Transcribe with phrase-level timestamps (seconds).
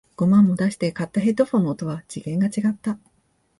[0.17, 2.97] 五万も出して買ったヘッドフォンの音は次元が違った